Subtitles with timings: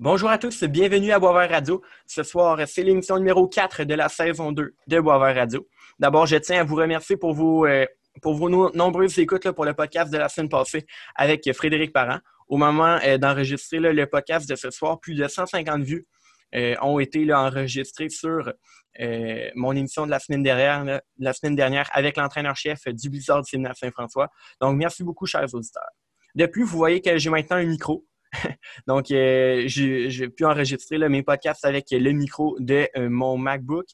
[0.00, 1.82] Bonjour à tous, bienvenue à Boisvert Radio.
[2.06, 5.66] Ce soir, c'est l'émission numéro 4 de la saison 2 de Boisvert Radio.
[5.98, 7.84] D'abord, je tiens à vous remercier pour vos, euh,
[8.22, 12.20] pour vos nombreuses écoutes pour le podcast de la semaine passée avec Frédéric Parent.
[12.46, 16.06] Au moment euh, d'enregistrer le podcast de ce soir, plus de 150 vues
[16.54, 18.52] euh, ont été enregistrées sur
[19.56, 24.28] mon émission de la semaine dernière, avec l'entraîneur-chef du Blizzard de Saint-François.
[24.60, 25.90] Donc, merci beaucoup, chers auditeurs.
[26.36, 28.04] De plus, vous voyez que j'ai maintenant un micro.
[28.86, 33.86] Donc, euh, j'ai pu enregistrer mes podcasts avec le micro de euh, mon MacBook.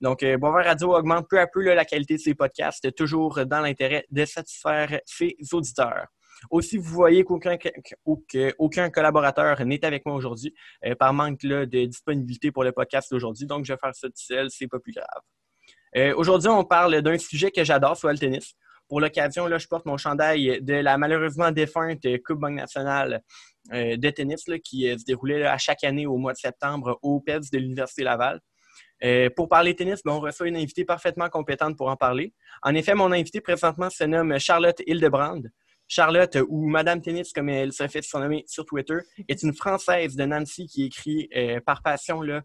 [0.00, 4.06] Donc, euh, Radio augmente peu à peu la qualité de ses podcasts, toujours dans l'intérêt
[4.10, 6.06] de satisfaire ses auditeurs.
[6.50, 10.54] Aussi, vous voyez qu'aucun collaborateur n'est avec moi aujourd'hui
[10.98, 13.46] par manque de disponibilité pour le podcast d'aujourd'hui.
[13.46, 16.14] Donc, je vais faire ça tout seul, c'est pas plus grave.
[16.14, 18.54] aujourd'hui, on parle d'un sujet que j'adore, soit le tennis.
[18.88, 23.18] Pour l'occasion, je porte mon chandail de la malheureusement défunte Coupe Banque nationale euh,
[23.72, 27.50] de tennis qui euh, se déroulait à chaque année au mois de septembre au PEDS
[27.52, 28.40] de l'Université Laval.
[29.04, 32.32] Euh, pour parler tennis, ben, on reçoit une invitée parfaitement compétente pour en parler.
[32.62, 35.42] En effet, mon invitée présentement se nomme Charlotte Hildebrand.
[35.88, 40.24] Charlotte, ou Madame Tennis, comme elle se fait surnommer sur Twitter, est une Française de
[40.24, 41.30] Nancy qui écrit
[41.64, 42.42] par passion là,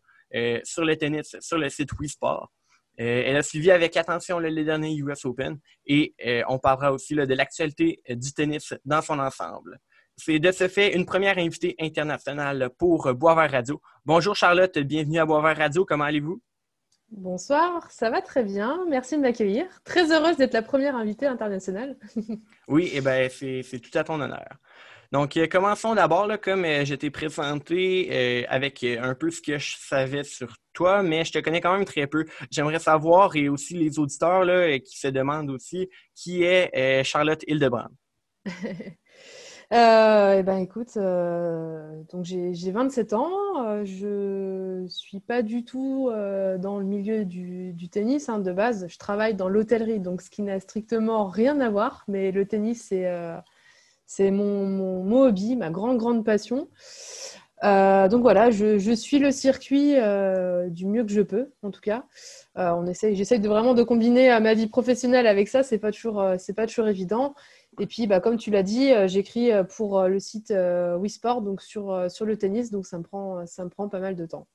[0.63, 2.51] sur le tennis sur le site Wii Sport.
[2.97, 6.13] elle a suivi avec attention les derniers US Open et
[6.47, 9.79] on parlera aussi de l'actualité du tennis dans son ensemble.
[10.23, 13.81] C'est de ce fait une première invitée internationale pour Boisvert Radio.
[14.05, 15.83] Bonjour Charlotte, bienvenue à Boisvert Radio.
[15.83, 16.39] Comment allez-vous?
[17.09, 18.85] Bonsoir, ça va très bien.
[18.87, 19.65] Merci de m'accueillir.
[19.83, 21.97] Très heureuse d'être la première invitée internationale.
[22.67, 24.45] oui, et eh ben, c'est tout à ton honneur.
[25.11, 29.57] Donc, euh, commençons d'abord, comme euh, je t'ai présenté euh, avec un peu ce que
[29.57, 32.25] je savais sur toi, mais je te connais quand même très peu.
[32.51, 37.89] J'aimerais savoir, et aussi les auditeurs là, qui se demandent aussi, qui est Charlotte Hildebrand?
[39.73, 43.31] Euh, eh ben écoute, euh, donc j'ai 27 ans,
[43.65, 48.87] euh, je suis pas du tout euh, dans le milieu du, tennis hein, de base.
[48.89, 52.03] Je travaille dans l'hôtellerie, donc ce qui n'a strictement rien à voir.
[52.09, 53.09] Mais le tennis, c'est
[54.05, 56.67] c'est mon, hobby, ma grande grande passion.
[57.63, 59.95] donc voilà, je, suis le circuit
[60.69, 62.03] du mieux que je peux, en tout cas.
[62.55, 65.63] on essaye, j'essaye de vraiment de combiner ma vie professionnelle avec ça.
[65.63, 65.91] C'est pas
[66.37, 67.35] c'est pas toujours évident.
[67.79, 71.41] Et puis, bah, comme tu l'as dit, euh, j'écris euh, pour euh, le site WeSport,
[71.41, 74.47] donc sur, le tennis, donc ça me, prend, pas mal de temps.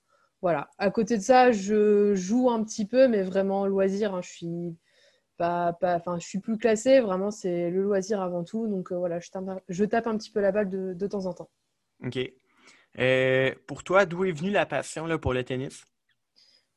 [0.42, 0.68] Voilà.
[0.78, 4.14] À côté de ça, je joue un petit peu, mais vraiment loisir.
[4.14, 4.76] Hein, je suis
[5.38, 7.00] pas, pas, je suis plus classée.
[7.00, 8.68] Vraiment, c'est le loisir avant tout.
[8.68, 11.50] Donc voilà, je tape, un petit peu la balle de, temps en temps.
[12.04, 12.18] Ok.
[13.66, 15.86] pour toi, d'où est venue la passion pour le tennis?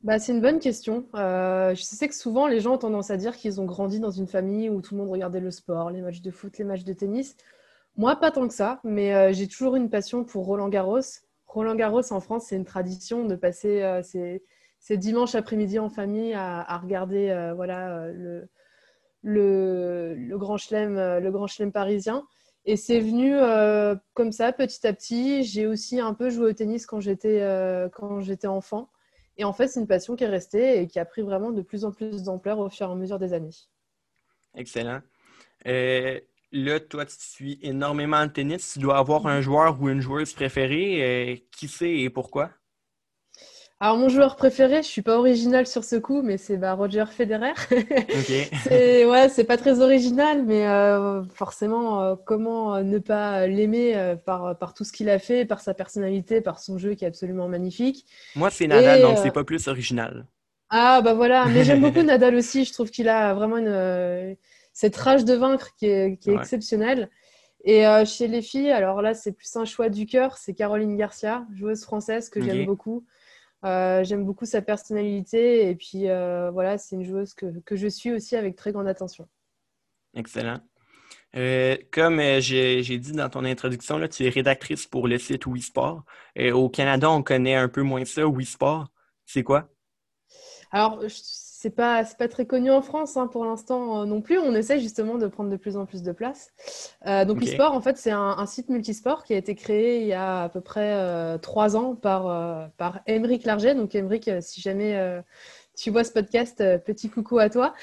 [0.01, 1.05] Bah, c'est une bonne question.
[1.15, 4.11] Euh, je sais que souvent, les gens ont tendance à dire qu'ils ont grandi dans
[4.11, 6.85] une famille où tout le monde regardait le sport, les matchs de foot, les matchs
[6.85, 7.35] de tennis.
[7.97, 11.01] Moi, pas tant que ça, mais euh, j'ai toujours une passion pour Roland Garros.
[11.47, 16.33] Roland Garros en France, c'est une tradition de passer euh, ces, dimanches après-midi en famille
[16.33, 18.47] à, regarder voilà, le,
[19.21, 22.25] le, grand chelem, le grand chelem parisien.
[22.63, 23.35] Et c'est venu
[24.13, 25.43] comme ça, petit à petit.
[25.43, 28.89] J'ai aussi un peu joué au tennis quand j'étais enfant.
[29.39, 31.61] Et en fait, c'est une passion qui est restée et qui a pris vraiment de
[31.61, 33.55] plus en plus d'ampleur au fur et à mesure des années.
[34.53, 34.99] Excellent.
[35.65, 36.19] Euh,
[36.51, 38.73] là, toi, tu suis énormément de tennis.
[38.73, 41.31] Tu dois avoir un joueur ou une joueuse préférée.
[41.31, 42.51] Euh, qui c'est et pourquoi?
[43.81, 46.73] Alors, mon joueur préféré, je ne suis pas original sur ce coup, mais c'est bah,
[46.73, 47.53] Roger Federer.
[48.63, 54.15] c'est ouais, c'est pas très original, mais euh, forcément, euh, comment euh, ne pas l'aimer
[54.25, 57.07] par, par tout ce qu'il a fait, par sa personnalité, par son jeu qui est
[57.07, 58.05] absolument magnifique.
[58.35, 60.25] Moi, c'est Nadal, donc c'est pas plus original.
[60.69, 62.65] Ah, bah voilà, mais j'aime beaucoup Nadal aussi.
[62.65, 64.35] Je trouve qu'il a vraiment une,
[64.73, 67.09] cette rage de vaincre qui est, qui est exceptionnelle.
[67.63, 71.45] Et chez les filles, alors là, c'est plus un choix du cœur, c'est Caroline Garcia,
[71.55, 73.05] joueuse française que j'aime beaucoup.
[73.65, 77.87] Euh, j'aime beaucoup sa personnalité et puis euh, voilà, c'est une joueuse que, que, je
[77.87, 79.27] suis aussi avec très grande attention.
[80.13, 80.61] Excellent.
[81.35, 86.03] Euh, comme j'ai dit dans ton introduction, là, tu es rédactrice pour le site WeSport.
[86.53, 88.87] au Canada, on connaît un peu moins ça, WeSport.
[89.25, 89.69] C'est quoi?
[90.71, 91.01] Alors,
[91.61, 94.39] c'est pas pas très connu en France hein, pour l'instant euh, non plus.
[94.39, 96.51] On essaie justement de prendre de plus en plus de place.
[97.05, 97.59] Euh, donc okay.
[97.59, 100.61] en fait, c'est un, site multisport qui a été créé il y a à peu
[100.61, 103.75] près euh, trois ans par par Émeric Larget.
[103.75, 105.21] Donc Émeric, si jamais
[105.75, 107.73] tu vois ce podcast, petit coucou à toi.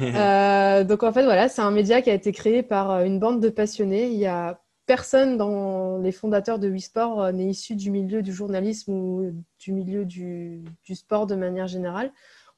[0.00, 3.48] donc en fait, voilà, c'est un média qui a été créé par une bande de
[3.48, 4.08] passionnés.
[4.08, 4.60] Il y a
[4.90, 10.04] personne dans les fondateurs de WeSport n'est issu du milieu du journalisme ou du milieu
[10.04, 12.10] du, sport de manière générale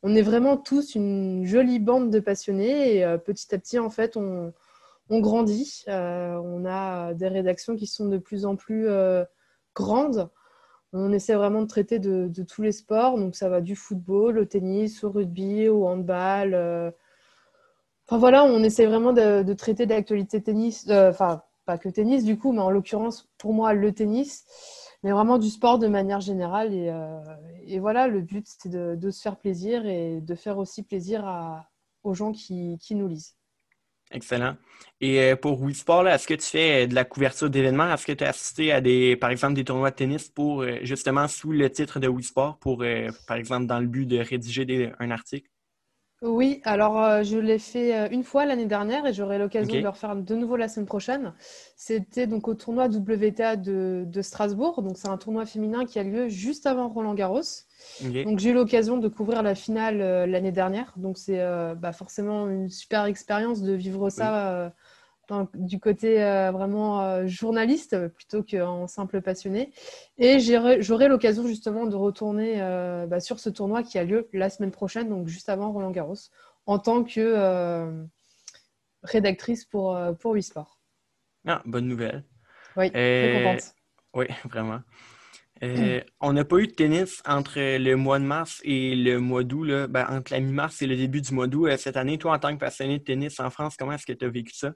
[0.02, 3.90] on est vraiment tous une jolie bande de passionnés et euh, petit à petit, en
[3.90, 4.52] fait, on,
[5.10, 5.84] grandit.
[5.88, 9.24] Euh, on a des rédactions qui sont de plus en plus euh,
[9.74, 10.30] grandes.
[10.94, 13.18] On essaie vraiment de traiter de, tous les sports.
[13.18, 16.54] Donc, ça va du football au tennis, au rugby, au handball.
[16.54, 16.90] Euh.
[18.06, 20.86] Enfin, voilà, on essaie vraiment de, traiter d'actualité tennis.
[20.88, 24.44] Euh, enfin, pas que tennis, du coup, mais en l'occurrence, pour moi, le tennis.
[25.02, 26.72] Mais vraiment du sport de manière générale.
[26.72, 31.24] Et, euh, voilà, le but, c'est de, se faire plaisir et de faire aussi plaisir
[32.04, 33.36] aux gens qui nous lisent.
[34.12, 34.56] Excellent.
[35.00, 37.92] Et euh, pour Wii Sport, est-ce que tu fais euh, de la couverture d'événements?
[37.92, 41.26] Est-ce que tu as assisté à des, par exemple, des tournois de tennis pour justement
[41.28, 42.84] sous le titre de Wii Sport pour,
[43.26, 45.48] par exemple, dans le but de rédiger un article?
[46.22, 49.80] Oui, alors euh, je l'ai fait euh, une fois l'année dernière et j'aurai l'occasion de
[49.80, 51.32] le refaire de nouveau la semaine prochaine.
[51.74, 54.82] C'était donc au tournoi WTA de, Strasbourg.
[54.82, 57.40] Donc c'est un tournoi féminin qui a lieu juste avant Roland Garros.
[58.24, 60.92] Donc j'ai eu l'occasion de couvrir la finale euh, l'année dernière.
[60.96, 61.44] Donc c'est
[61.76, 64.72] bah, forcément une super expérience de vivre ça
[65.54, 69.72] du côté euh, vraiment euh, journaliste plutôt qu'en simple passionné.
[70.18, 74.50] Et j'aurai l'occasion justement de retourner euh, bah, sur ce tournoi qui a lieu la
[74.50, 76.14] semaine prochaine, donc juste avant Roland Garros,
[76.66, 78.06] en tant que
[79.02, 80.78] rédactrice pour, pour Sport.
[81.46, 82.24] Ah, bonne nouvelle.
[82.76, 83.74] Oui, très contente.
[84.14, 84.80] Oui, vraiment.
[86.20, 89.66] on n'a pas eu de tennis entre le mois de mars et le mois d'août,
[89.88, 91.76] ben, entre la mi-mars et le début du mois d'août.
[91.78, 94.24] cette année, toi, en tant que passionné de tennis en France, comment est-ce que tu
[94.24, 94.72] as vécu ça?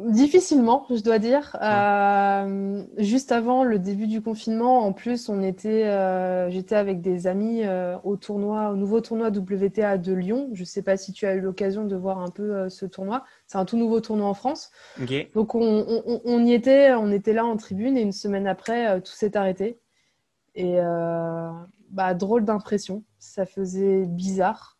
[0.00, 1.56] Difficilement, je dois dire.
[1.60, 7.26] Euh, juste avant le début du confinement, en plus, on était, euh, j'étais avec des
[7.26, 10.48] amis euh, au tournoi, au nouveau tournoi WTA de Lyon.
[10.54, 13.24] Je ne sais pas si tu as eu l'occasion de voir un peu ce tournoi.
[13.46, 14.70] C'est un tout nouveau tournoi en France.
[15.34, 19.36] Donc on, y était, on était là en tribune et une semaine après, tout s'est
[19.36, 19.78] arrêté.
[20.54, 20.78] Et
[21.90, 23.04] bah, drôle d'impression.
[23.18, 24.78] Ça faisait bizarre.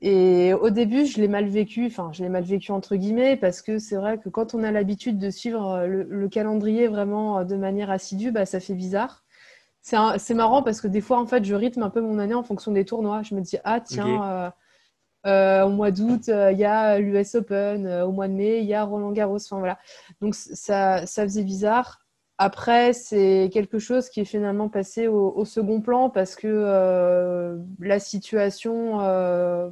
[0.00, 3.62] Et au début, je l'ai mal vécu, enfin, je l'ai mal vécu entre guillemets, parce
[3.62, 7.44] que c'est vrai que quand on a l'habitude de suivre euh, le, calendrier vraiment euh,
[7.44, 9.24] de manière assidue, bah, ça fait bizarre.
[9.82, 12.42] C'est marrant parce que des fois, en fait, je rythme un peu mon année en
[12.42, 13.22] fonction des tournois.
[13.22, 14.52] Je me dis, ah tiens,
[15.26, 18.74] euh, au mois d'août, il y a l'US Open, au mois de mai, il y
[18.74, 19.36] a Roland Garros.
[19.36, 19.78] Enfin, voilà.
[20.20, 22.04] Donc, ça, ça faisait bizarre.
[22.42, 28.00] Après, c'est quelque chose qui est finalement passé au, second plan parce que euh, la
[28.00, 29.68] situation euh,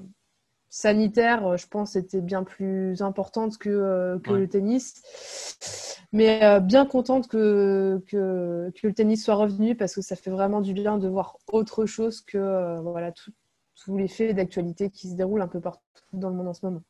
[0.69, 5.97] sanitaire, je pense, était bien plus importante que, euh, le tennis.
[6.13, 10.75] Mais bien contente que, que, le tennis soit revenu parce que ça fait vraiment du
[10.75, 15.49] bien de voir autre chose que voilà, tous les faits d'actualité qui se déroulent un
[15.49, 15.81] peu partout
[16.13, 16.83] dans le monde en ce moment.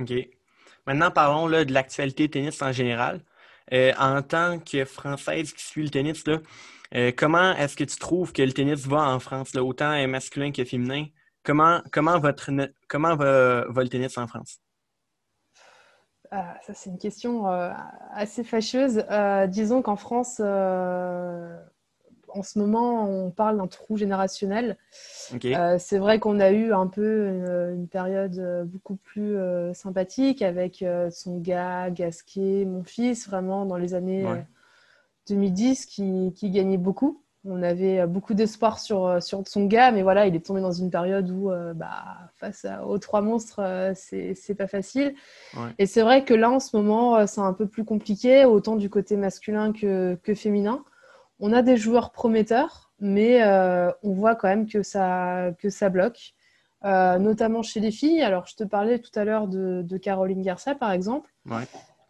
[0.00, 0.12] OK.
[0.86, 3.20] Maintenant, parlons là, de l'actualité tennis en général.
[3.72, 6.24] Euh, en tant que Française qui suit le tennis,
[6.94, 10.64] euh, comment est-ce que tu trouves que le tennis va en France, autant masculin que
[10.64, 11.06] féminin?
[11.44, 12.50] Comment, comment, votre,
[12.88, 14.58] comment va, le tennis en France?
[16.30, 17.70] Ah, ça, c'est une question euh,
[18.12, 19.04] assez fâcheuse.
[19.48, 20.40] disons qu'en France,
[22.34, 24.76] en ce moment, on parle d'un trou générationnel.
[25.44, 30.42] Euh, c'est vrai qu'on a eu un peu une, période euh, beaucoup plus euh, sympathique
[30.42, 34.24] avec son gars, Gasquet, mon fils, vraiment dans les années
[35.28, 37.22] 2010 qui, qui, gagnait beaucoup.
[37.44, 40.90] On avait beaucoup d'espoir sur, sur son gars, mais voilà, il est tombé dans une
[40.90, 43.60] période où, bah, face aux trois monstres,
[43.94, 45.14] c'est pas facile.
[45.78, 48.88] Et c'est vrai que là, en ce moment, c'est un peu plus compliqué, autant du
[48.88, 50.84] côté masculin que, que féminin
[51.42, 55.90] on a des joueurs prometteurs, mais euh, on voit quand même que ça, que ça
[55.90, 56.34] bloque,
[56.84, 58.22] euh, notamment chez les filles.
[58.22, 61.28] Alors, je te parlais tout à l'heure de, Caroline Garcia, par exemple.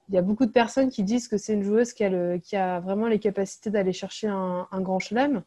[0.09, 3.07] Il y a beaucoup de personnes qui disent que c'est une joueuse qui a, vraiment
[3.07, 5.43] les capacités d'aller chercher un, grand chelem.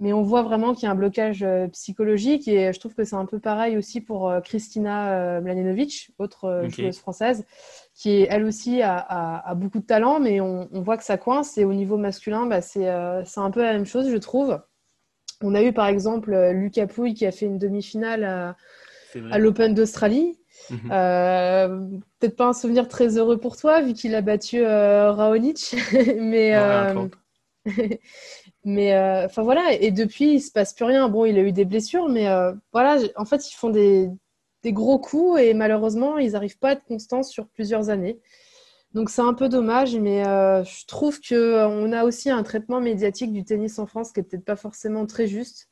[0.00, 3.04] Mais on voit vraiment qu'il y a un blocage euh, psychologique et je trouve que
[3.04, 7.44] c'est un peu pareil aussi pour Kristina Mladenovic, autre joueuse française,
[8.00, 11.58] qui elle aussi a, beaucoup de talent, mais on, voit que ça coince.
[11.58, 14.58] Et au niveau masculin, bah, euh, c'est un peu la même chose, je trouve.
[15.42, 19.74] On a eu par exemple euh, Lucas Pouille qui a fait une demi-finale à, l'Open
[19.74, 20.38] d'Australie.
[20.70, 20.78] Mhm.
[20.92, 21.68] Euh,
[22.18, 25.76] peut-être pas un souvenir très heureux pour toi, vu qu'il a battu Raonic.
[26.18, 26.54] mais.
[28.64, 31.08] mais enfin voilà, et depuis, il se passe plus rien.
[31.08, 32.26] Bon, il a eu des blessures, mais
[32.72, 34.10] voilà, en fait, ils font des,
[34.62, 38.20] des gros coups et malheureusement, ils n'arrivent pas à être constants sur plusieurs années.
[38.92, 42.80] Donc c'est un peu dommage, mais euh, je trouve qu'on euh, a aussi un traitement
[42.80, 45.68] médiatique du tennis en France qui n'est peut-être pas forcément très juste.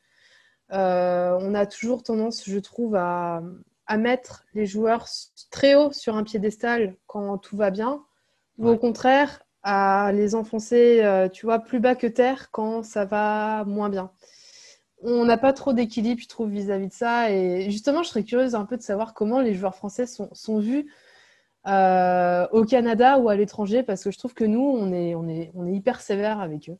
[0.72, 3.42] Euh, on a toujours tendance, je trouve, à,
[3.96, 5.08] mettre les joueurs
[5.50, 8.04] très haut sur un piédestal quand tout va bien,
[8.58, 13.64] ou au contraire à les enfoncer, tu vois, plus bas que terre quand ça va
[13.64, 14.10] moins bien
[15.02, 17.30] on n'a pas trop d'équilibre, je trouve, vis-à-vis de ça.
[17.30, 20.90] Et justement, je serais curieuse un peu de savoir comment les joueurs français sont, vus
[21.66, 25.28] euh, au Canada ou à l'étranger, parce que je trouve que nous, on est, on
[25.28, 26.78] est, on est hyper sévère avec eux.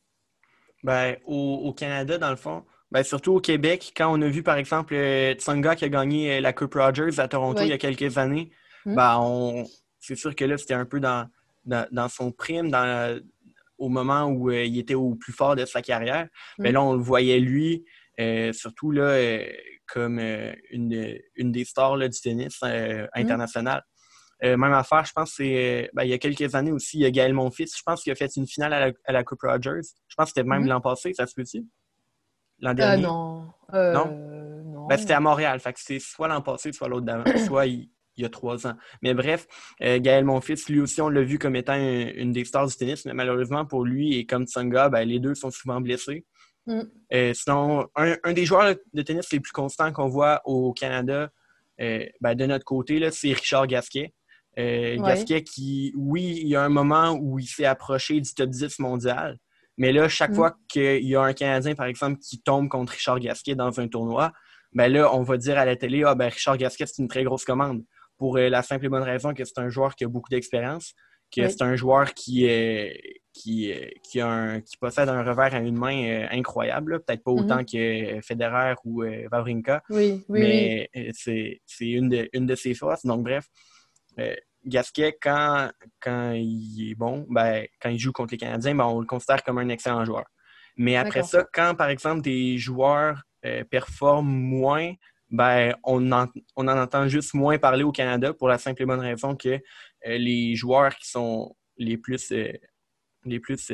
[0.85, 4.57] Ben, au, Canada, dans le fond, ben, surtout au Québec, quand on a vu, par
[4.57, 4.95] exemple,
[5.35, 8.51] Tsonga qui a gagné la Coupe Rogers à Toronto il y a quelques années,
[8.85, 8.95] hmm.
[8.95, 9.65] ben, on...
[10.01, 11.29] c'est sûr que là, c'était un peu dans,
[11.69, 13.21] dans, son prime, dans,
[13.79, 16.29] au moment où il était au plus fort de sa carrière.
[16.59, 16.75] Mais hmm.
[16.75, 17.85] là, on le voyait, lui,
[18.53, 19.41] surtout là,
[19.87, 20.19] comme
[20.71, 23.07] une, une, des stars du tennis hmm.
[23.15, 23.83] international.
[24.45, 27.07] Euh, même affaire, je pense, c'est ben, il y a quelques années aussi, il y
[27.07, 29.81] a Gaël Monfils, je pense qu'il a fait une finale à la, Coupe Rogers.
[30.07, 30.69] Je pense que c'était même mhm.
[30.69, 31.67] l'an passé, ça se peut-tu?
[32.61, 33.05] L'an dernier?
[33.05, 33.53] Euh, non?
[33.75, 34.87] Euh, non?
[34.87, 37.91] Ben, c'était à Montréal, fait que c'est soit l'an passé, soit l'autre d'avant, soit il,
[38.23, 38.75] y a trois ans.
[39.03, 39.47] Mais bref,
[39.81, 43.15] Gaël Monfils, lui aussi, on l'a vu comme étant une, des stars du tennis, mais
[43.15, 46.25] malheureusement pour lui et comme Tsonga, ben, les deux sont souvent blessés.
[46.67, 47.33] Mm.
[47.33, 51.31] sinon, un, des joueurs de tennis les plus constants qu'on voit au Canada,
[51.79, 54.13] ben, de notre côté, c'est Richard Gasquet.
[54.59, 58.51] Euh, Gasquet qui, oui, il y a un moment où il s'est approché du top
[58.51, 59.39] 10 mondial,
[59.77, 60.35] mais là, chaque mm.
[60.35, 63.87] fois qu'il y a un Canadien, par exemple, qui tombe contre Richard Gasquet dans un
[63.87, 64.33] tournoi,
[64.73, 67.25] ben là, on va dire à la télé, ah ben Richard Gasquet, c'est une très
[67.25, 67.85] grosse commande.
[68.19, 70.95] Pour euh, la simple et bonne raison que c'est un joueur qui a beaucoup d'expérience,
[71.35, 72.49] que c'est un joueur qui,
[73.33, 73.73] qui,
[74.03, 78.17] qui, qui, possède un revers à une main euh, incroyable, peut-être pas autant mm-hmm.
[78.17, 83.05] que Federer ou Wawrinka, oui, oui, mais c'est une de, une de ses forces.
[83.05, 83.47] Donc, bref,
[84.65, 85.71] Gasquet, quand,
[86.01, 89.43] quand il est bon, ben, quand il joue contre les Canadiens, ben, on le considère
[89.43, 90.25] comme un excellent joueur.
[90.77, 94.93] Mais après ça, quand, par exemple, des joueurs euh, performent moins,
[95.31, 98.87] ben, on, en, on en entend juste moins parler au Canada pour la simple et
[98.87, 99.59] bonne raison que euh,
[100.05, 102.53] les joueurs qui sont les plus, euh,
[103.25, 103.71] les plus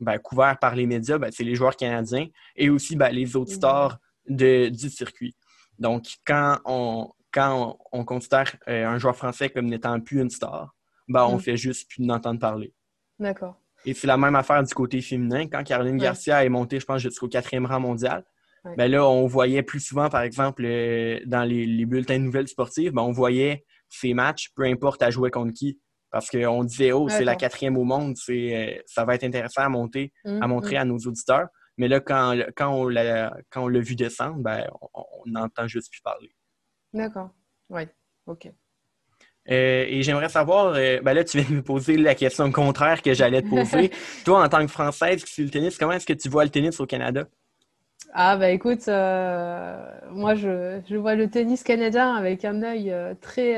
[0.00, 3.52] ben, couverts par les médias, ben, c'est les joueurs canadiens et aussi ben, les autres
[3.52, 5.36] stars de, du circuit.
[5.78, 10.74] Donc, quand on, quand on, considère euh, un joueur français comme n'étant plus une star,
[11.08, 11.40] ben, on mm.
[11.40, 12.72] fait juste plus d'entendre parler.
[13.18, 13.58] D'accord.
[13.84, 15.46] Et c'est la même affaire du côté féminin.
[15.48, 18.24] Quand Caroline Garcia est montée, je pense, jusqu'au quatrième rang mondial,
[18.76, 22.92] ben là, on voyait plus souvent, par exemple, euh, dans les, bulletins de nouvelles sportives,
[22.92, 25.80] ben, on voyait ses matchs, peu importe à jouer contre qui.
[26.10, 29.62] Parce qu'on disait, oh, c'est la quatrième au monde, c'est, euh, ça va être intéressant
[29.62, 30.78] à monter, à mm, montrer mm.
[30.78, 31.48] à nos auditeurs.
[31.78, 36.30] Mais là, quand, quand on l'a vu descendre, ben, on n'entend juste plus parler.
[36.92, 37.30] D'accord.
[37.70, 37.82] Oui.
[38.26, 38.52] OK.
[39.50, 43.02] Euh, et j'aimerais savoir, euh, ben là, tu viens de me poser la question contraire
[43.02, 43.90] que j'allais te poser.
[44.24, 46.50] Toi, en tant que Française qui suit le tennis, comment est-ce que tu vois le
[46.50, 47.26] tennis au Canada?
[48.12, 53.56] Ah, bah écoute, euh, moi, je, je, vois le tennis canadien avec un œil très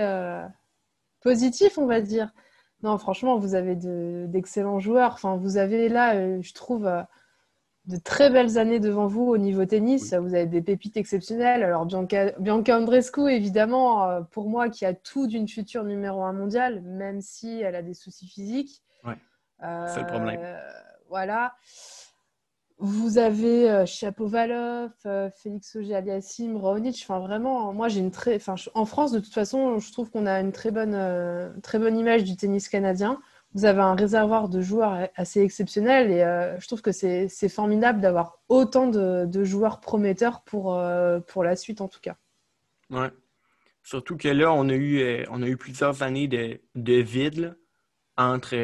[1.21, 2.33] positif, on va dire.
[2.83, 5.15] Non, franchement, vous avez d'excellents joueurs.
[5.15, 6.89] Enfin, vous avez là, je trouve
[7.87, 10.15] de très belles années devant vous au niveau tennis.
[10.15, 11.63] Vous avez des pépites exceptionnelles.
[11.63, 16.33] Alors, Bianca, Bianca Andrescu, évidemment, euh, pour moi, qui a tout d'une future numéro un
[16.33, 18.83] mondiale, même si elle a des soucis physiques.
[19.05, 19.17] Ouais.
[19.61, 20.41] c'est le problème.
[20.43, 20.59] Euh,
[21.09, 21.55] voilà.
[22.79, 24.91] Vous avez euh, Chapovalov,
[25.37, 27.01] Félix Auger-Aliassime, Raonic.
[27.03, 28.37] Enfin, vraiment, moi, j'ai une très.
[28.37, 31.97] Enfin, en France, de toute façon, je trouve qu'on a une très bonne, très bonne
[31.97, 33.21] image du tennis canadien
[33.55, 38.01] vous avez un réservoir de joueurs assez exceptionnel et euh, je trouve que c'est formidable
[38.01, 42.17] d'avoir autant de, joueurs prometteurs pour, euh, pour la suite en tout cas.
[42.91, 43.11] Ouais.
[43.85, 47.57] Surtout que là, on a eu, euh, on a eu plusieurs années de, de vide
[48.17, 48.55] entre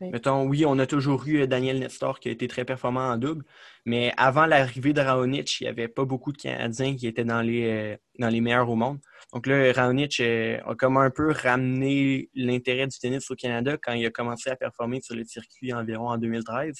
[0.00, 0.10] oui.
[0.10, 3.16] Mettons, oui, on a toujours eu euh, Daniel Nestor qui a été très performant en
[3.16, 3.44] double,
[3.86, 7.40] mais avant l'arrivée de Raonic, il n'y avait pas beaucoup de Canadiens qui étaient dans
[7.40, 8.98] les, euh, dans les meilleurs au monde.
[9.32, 13.92] Donc là, Raonic euh, a comme un peu ramené l'intérêt du tennis au Canada quand
[13.92, 16.74] il a commencé à performer sur le circuit environ en 2013.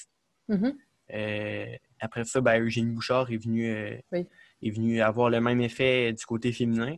[0.49, 1.77] Mm-hmm.
[1.99, 6.53] après ça, ben, Eugénie Bouchard est venu, est venu avoir le même effet du côté
[6.53, 6.95] féminin.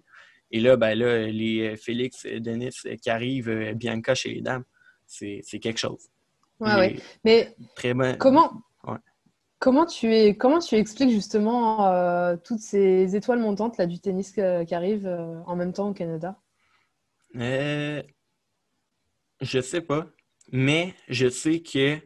[0.51, 4.65] Et là, ben, là les Félix, Denis qui arrivent, Bianca chez les dames
[5.09, 6.09] c'est quelque chose.
[6.59, 7.55] Ouais, Mais
[8.19, 8.51] comment,
[9.59, 14.31] comment, tu es, comment tu expliques justement euh, toutes ces étoiles montantes là, du tennis
[14.31, 16.37] qui arrivent euh, en même temps au Canada?
[17.35, 18.03] Euh,
[19.41, 20.07] je sais pas.
[20.51, 21.97] Mais je sais que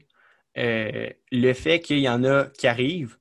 [0.58, 3.18] euh, le fait qu'il y en a qui arrivent,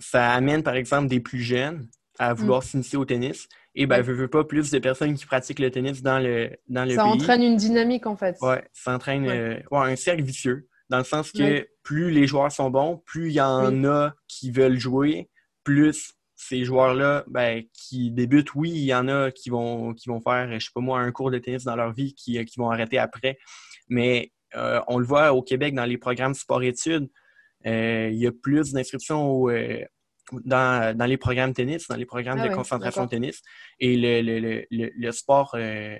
[0.00, 1.88] ça amène par exemple des plus jeunes
[2.18, 2.64] à vouloir mm.
[2.64, 6.02] s'initier au tennis et ben, je veux pas plus de personnes qui pratiquent le tennis
[6.02, 8.36] dans le, dans le ça entraîne une dynamique, en fait.
[8.40, 10.68] Oui, ça entraîne euh, un cercle vicieux.
[10.90, 14.50] Dans le sens que plus les joueurs sont bons, plus il y en a qui
[14.50, 15.28] veulent jouer,
[15.62, 20.20] plus ces joueurs-là ben, qui débutent, oui, il y en a qui vont, qui vont
[20.20, 22.70] faire, je sais pas moi, un cours de tennis dans leur vie, qui, qui vont
[22.70, 23.38] arrêter après.
[23.88, 27.08] Mais euh, on le voit au Québec dans les programmes sport-études,
[27.66, 29.50] euh, il y a plus d'inscriptions au,
[30.44, 33.40] dans, les programmes tennis, dans les programmes ah de concentration tennis.
[33.80, 35.96] Et le, sport euh,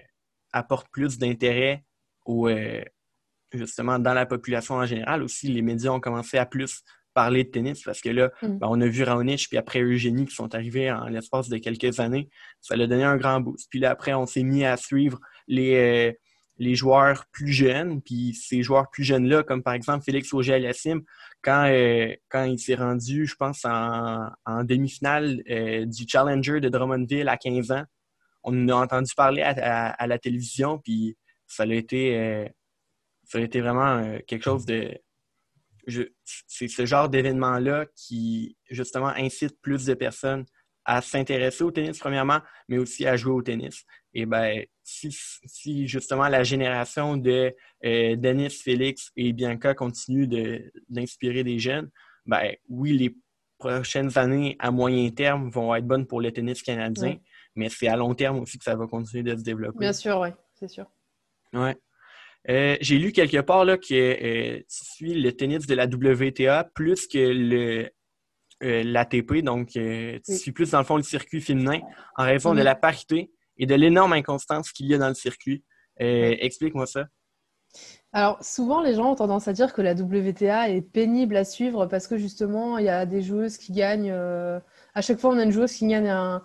[0.53, 1.85] apporte plus d'intérêt
[2.29, 2.83] euh,
[3.53, 6.83] justement, dans la population en général, aussi, les médias ont commencé à plus
[7.15, 8.59] parler de tennis parce que là, mm.
[8.59, 11.99] ben, on a vu Raonic puis après Eugénie qui sont arrivés en l'espace de quelques
[12.01, 12.29] années.
[12.61, 13.69] Ça a donné un grand boost.
[13.71, 16.13] Puis là, après, on s'est mis à suivre les, euh,
[16.59, 18.03] les joueurs plus jeunes.
[18.03, 21.03] Puis ces joueurs plus jeunes-là, comme par exemple Félix Auger-Aliassime,
[21.43, 24.31] quand, euh, quand il s'est rendu, je pense, en,
[24.65, 27.85] demi-finale euh, du Challenger de Drummondville à 15 ans,
[28.45, 32.49] on a entendu parler à, la télévision, puis ça a été,
[33.25, 34.97] ça a été vraiment quelque chose de
[36.25, 40.45] c'est ce genre d'événement-là qui, justement, incite plus de personnes
[40.85, 43.85] à s'intéresser au tennis, premièrement, mais aussi à jouer au tennis.
[44.15, 47.55] Et bien, si, justement la génération de
[47.85, 50.27] euh, Denis, Félix et Bianca continue
[50.89, 51.91] d'inspirer des jeunes,
[52.27, 53.17] ben oui, les
[53.59, 57.17] prochaines années à moyen terme vont être bonnes pour le tennis canadien,
[57.55, 59.79] mais c'est à long terme aussi que ça va continuer de se développer.
[59.81, 60.87] Bien sûr, oui, c'est sûr.
[61.53, 61.77] Ouais.
[62.49, 66.71] Euh, j'ai lu quelque part là, que euh, tu suis le tennis de la WTA
[66.75, 67.91] plus que le
[68.65, 71.81] euh, l'ATP, donc tu suis plus dans le fond le circuit féminin
[72.17, 72.65] en raison de mhm.
[72.65, 75.65] la parité et de l'énorme inconstance qu'il y a dans le circuit.
[75.99, 77.07] Explique-moi ça.
[78.13, 81.87] Alors, souvent, les gens ont tendance à dire que la WTA est pénible à suivre
[81.87, 84.13] parce que justement, il y a des joueuses qui gagnent.
[84.13, 86.43] à chaque fois, on a une joueuse qui gagne un.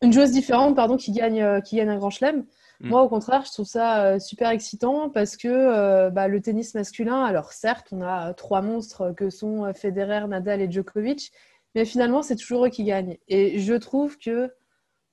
[0.00, 2.44] Une joueuse différente, pardon, qui gagne, qui gagne un grand chelem.
[2.82, 2.88] Mm.
[2.88, 6.74] Moi, au contraire, je trouve ça euh, super excitant parce que euh, bah, le tennis
[6.74, 11.32] masculin, alors certes, on a trois monstres que sont euh, Federer, Nadal et Djokovic,
[11.74, 13.16] mais finalement, c'est toujours eux qui gagnent.
[13.28, 14.50] Et je trouve que,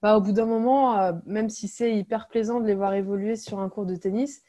[0.01, 3.59] bah, au bout d'un moment, même si c'est hyper plaisant de les voir évoluer sur
[3.59, 4.41] un cours de tennis,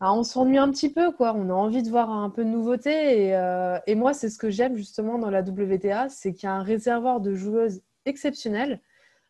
[0.00, 1.34] bah, on s'ennuie un petit peu, quoi.
[1.36, 3.28] On a envie de voir un peu de nouveauté.
[3.28, 6.54] Et, et moi, c'est ce que j'aime justement dans la WTA, c'est qu'il y a
[6.54, 8.80] un réservoir de joueuses exceptionnelles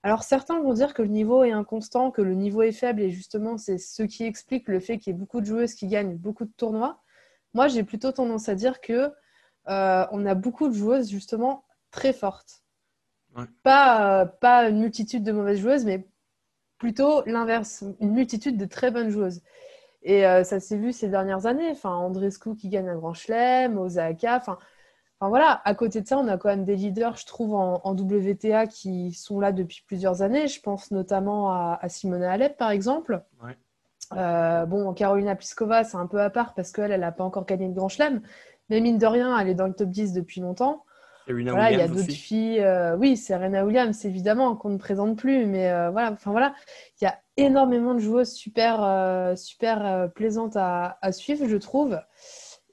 [0.03, 3.11] alors certains vont dire que le niveau est inconstant, que le niveau est faible et
[3.11, 6.17] justement c'est ce qui explique le fait qu'il y ait beaucoup de joueuses qui gagnent
[6.17, 7.03] beaucoup de tournois.
[7.53, 9.13] Moi j'ai plutôt tendance à dire que
[9.69, 12.63] euh, on a beaucoup de joueuses justement très fortes.
[13.63, 16.07] Pas, euh, pas une multitude de mauvaises joueuses, mais
[16.79, 19.43] plutôt l'inverse, une multitude de très bonnes joueuses.
[20.03, 21.71] Et euh, ça s'est vu ces dernières années.
[21.71, 24.37] Enfin, Andrescu qui gagne un grand chelem, Osaka.
[24.37, 24.59] Enfin,
[25.21, 27.95] Enfin, voilà, à côté de ça, on a quand même des leaders, je trouve, en,
[27.95, 30.49] WTA qui sont là depuis plusieurs années.
[30.49, 33.23] Je pense notamment à, à Simona Alep, par exemple.
[34.17, 37.45] Euh, bon, Carolina Pliskova, c'est un peu à part parce qu'elle, elle n'a pas encore
[37.45, 38.23] gagné de grand chelem.
[38.71, 40.85] Mais mine de rien, elle est dans le top 10 depuis longtemps.
[41.29, 42.61] Voilà, il y a d'autres filles.
[42.61, 45.47] Euh, oui, c'est Rena Williams, évidemment, qu'on ne présente plus.
[45.47, 46.55] Mais euh, voilà, enfin voilà,
[47.01, 51.99] il y a énormément de joueuses super, super plaisantes à, à, suivre, je trouve.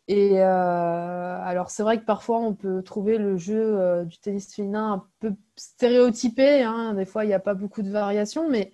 [0.07, 4.53] Et euh, alors, c'est vrai que parfois, on peut trouver le jeu euh, du tennis
[4.53, 6.63] féminin un peu stéréotypé.
[6.63, 6.93] Hein.
[6.93, 8.71] Des fois, il n'y a pas beaucoup de variations, mais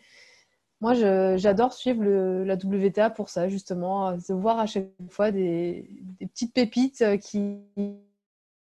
[0.80, 2.04] moi, j'adore suivre
[2.44, 7.18] la WTA pour ça, justement, de voir à chaque fois des, petites pépites euh,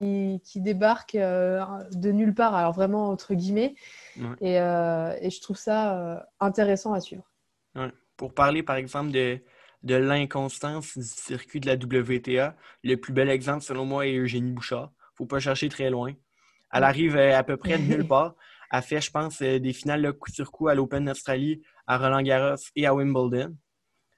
[0.01, 3.75] qui, qui, débarquent de nulle part, alors vraiment entre guillemets.
[4.41, 7.25] Et, et, je trouve ça intéressant à suivre.
[8.17, 9.41] Pour parler, par exemple, de
[9.83, 12.57] de l'inconstance du circuit de la WTA.
[12.85, 14.93] Le plus bel exemple, selon moi, est Eugénie Bouchard.
[15.15, 16.13] Faut pas chercher très loin.
[16.73, 18.35] Elle arrive euh, à peu près de nulle part.
[18.71, 22.23] Elle fait, je pense, euh, des finales coup sur coup à l'Open d'Australie, à Roland
[22.23, 23.57] Garros et à Wimbledon.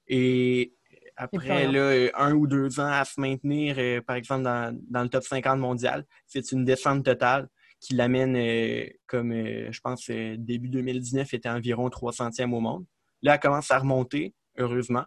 [0.08, 0.74] Et
[1.16, 5.22] après là, un ou deux ans à se maintenir, euh, par exemple, dans, le top
[5.22, 7.48] 50 mondial, c'est une descente totale
[7.80, 8.34] qui l'amène,
[9.06, 12.84] comme je pense, début 2019, était environ 300e au monde.
[13.22, 15.04] Là, elle commence à remonter, heureusement.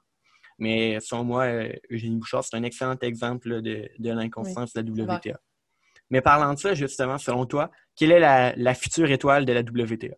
[0.57, 5.39] Mais selon moi, euh, Eugénie Bouchard, c'est un excellent exemple de, l'inconstance de la WTA.
[6.09, 8.19] Mais parlant de ça, justement, selon toi, quelle est
[8.55, 10.15] la, future étoile de la WTA?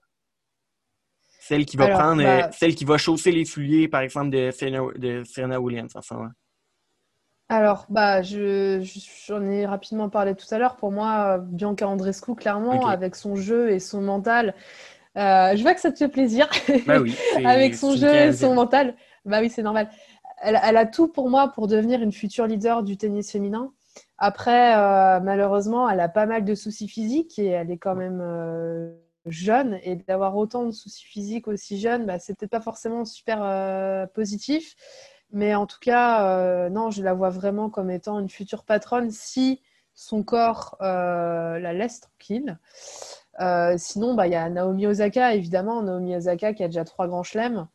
[1.39, 4.52] Celle qui va prendre, bah, euh, celle qui va chausser les souliers, par exemple, de
[4.52, 6.30] Serena, Williams en ce moment.
[7.50, 10.76] Alors, bah, j'en ai rapidement parlé tout à l'heure.
[10.76, 14.54] Pour moi, Bianca Andrescu, clairement, avec son jeu et son mental,
[15.15, 16.50] euh, je vois que ça te fait plaisir.
[16.86, 18.95] Bah oui, avec son jeu et son mental.
[19.26, 19.89] Bah oui, c'est normal
[20.41, 23.71] elle, a tout pour moi pour devenir une future leader du tennis féminin.
[24.17, 28.19] Après, euh, malheureusement, elle a pas mal de soucis physiques et elle est quand même
[28.21, 28.91] euh,
[29.32, 29.80] jeune.
[29.84, 34.06] Et d'avoir autant de soucis physiques aussi jeune, bah, c'est peut-être pas forcément super euh,
[34.08, 34.76] positif.
[35.32, 39.62] Mais en tout cas, non, je la vois vraiment comme étant une future patronne si
[39.94, 42.58] son corps la laisse tranquille.
[43.78, 45.82] sinon, bah, il y a Naomi Osaka, évidemment.
[45.82, 47.68] Naomi Osaka qui a déjà trois grands chelems.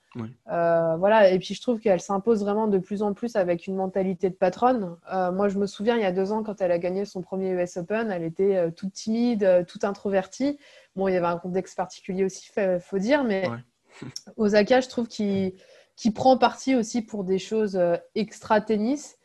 [0.50, 3.76] Euh, voilà, et puis je trouve qu'elle s'impose vraiment de plus en plus avec une
[3.76, 4.96] mentalité de patronne.
[5.12, 7.22] Euh, moi, je me souviens il y a deux ans, quand elle a gagné son
[7.22, 10.58] premier US Open, elle était euh, toute timide, toute introvertie.
[10.96, 12.50] Bon, il y avait un contexte particulier aussi,
[12.80, 13.48] faut dire, mais
[14.36, 15.54] Osaka, je trouve qu'il
[15.96, 17.80] qui prend parti aussi pour des choses
[18.14, 19.18] extra-tennis.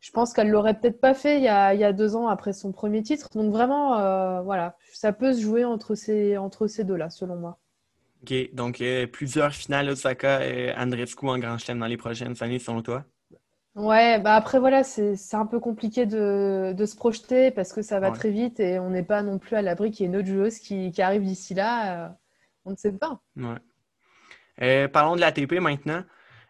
[0.00, 2.28] Je pense qu'elle l'aurait peut-être pas fait il y, a, il y, a, deux ans
[2.28, 3.28] après son premier titre.
[3.34, 7.58] Donc vraiment, voilà, ça peut se jouer entre ces, entre ces deux-là, selon moi.
[8.22, 12.82] OK, donc plusieurs finales Osaka et Andrescu en Grand Chelem dans les prochaines années, selon
[12.82, 13.04] toi?
[13.76, 18.00] Ouais, bah après voilà, c'est un peu compliqué de, de, se projeter parce que ça
[18.00, 20.16] va très vite et on n'est pas non plus à l'abri qu'il y ait une
[20.16, 22.06] autre joueuse qui, qui arrive d'ici là.
[22.06, 22.08] Euh,
[22.64, 23.20] on ne sait pas.
[23.36, 23.58] Ouais.
[24.62, 26.02] Euh, parlons de l'ATP maintenant.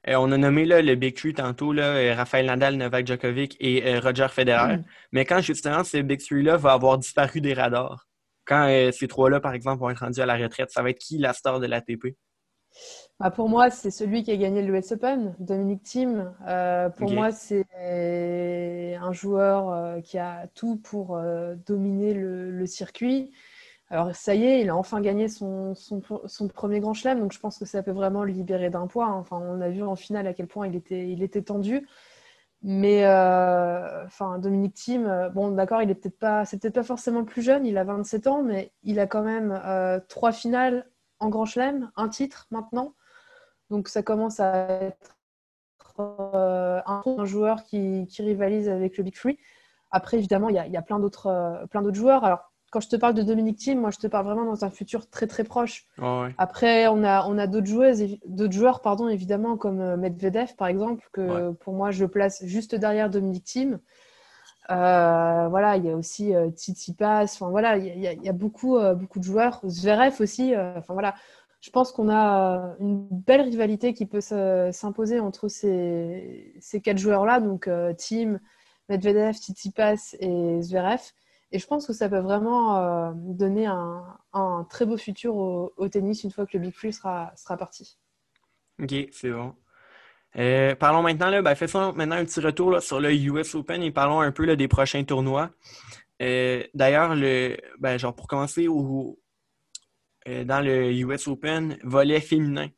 [0.07, 3.99] Euh, on a nommé là, le Big Three tantôt, là, Rafael Nadal, Novak Djokovic et
[3.99, 4.77] Roger Federer.
[4.77, 4.85] Mm.
[5.11, 8.07] Mais quand justement ce Big Three-là va avoir disparu des radars,
[8.45, 11.19] quand ces trois-là, par exemple, vont être rendus à la retraite, ça va être qui
[11.19, 12.15] la star de l'ATP?
[13.19, 16.35] Bah, pour moi, c'est celui qui a gagné l'US Open, Dominique Thiem.
[16.47, 17.65] Euh, pour moi, c'est
[19.01, 23.33] un joueur euh, qui a tout pour euh, dominer le, circuit.
[23.89, 26.01] Alors, ça y est, il a enfin gagné son, son,
[26.49, 29.09] premier grand chelem, donc je pense que ça peut vraiment le libérer d'un poids.
[29.13, 31.87] Enfin, on a vu en finale à quel point il était, il était tendu.
[32.63, 37.27] Mais enfin, Dominique Thiem, bon, d'accord, il est peut-être pas, c'est peut-être pas forcément le
[37.27, 39.59] plus jeune, il a 27 ans, mais il a quand même
[40.09, 40.87] trois finales
[41.19, 42.95] en Grand Chelem, un titre maintenant.
[43.71, 45.17] Donc ça commence à être
[45.99, 49.39] euh, un, joueur qui, rivalise avec le Big Free.
[49.91, 52.25] Après, évidemment, il y a, y a plein d'autres euh, joueurs.
[52.25, 54.71] Alors, quand je te parle de Dominique Thiem, moi, je te parle vraiment dans un
[54.71, 55.87] futur très, très proche.
[56.37, 60.69] Après, on a, on a d'autres joueuses, d'autres joueurs, pardon, évidemment, comme euh, Medvedev, par
[60.69, 63.79] exemple, que pour moi, je place juste derrière Dominique Thiem.
[64.69, 67.25] Voilà, il y a aussi euh, Tsitsipas.
[67.25, 69.61] Enfin voilà, il y, a, y a beaucoup, beaucoup de joueurs.
[69.67, 70.55] Zverev aussi.
[70.57, 71.15] Enfin voilà,
[71.67, 76.53] je pense qu'on a une belle rivalité qui peut s'imposer entre ces,
[76.85, 78.39] quatre joueurs-là, donc euh, Tim,
[78.89, 81.01] Medvedev, Tsitsipas et Zverev.
[81.51, 86.23] Et je pense que ça peut vraiment euh, donner un, très beau futur au, tennis
[86.23, 87.99] une fois que le Big Free sera, sera parti.
[88.81, 89.53] Ok, c'est bon.
[90.39, 94.21] Euh, parlons maintenant, ben, faisons maintenant un petit retour sur le US Open et parlons
[94.21, 95.51] un peu des prochains tournois.
[96.21, 97.15] D'ailleurs,
[97.79, 98.69] ben, pour commencer,
[100.29, 102.69] euh, dans le US Open, volet féminin.